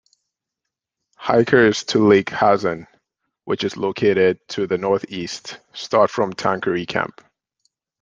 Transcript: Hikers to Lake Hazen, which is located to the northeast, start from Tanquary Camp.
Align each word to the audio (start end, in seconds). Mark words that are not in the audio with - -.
Hikers 1.17 1.83
to 1.89 1.99
Lake 1.99 2.31
Hazen, 2.31 2.87
which 3.43 3.63
is 3.63 3.77
located 3.77 4.39
to 4.47 4.65
the 4.65 4.79
northeast, 4.79 5.59
start 5.73 6.09
from 6.09 6.33
Tanquary 6.33 6.87
Camp. 6.87 7.21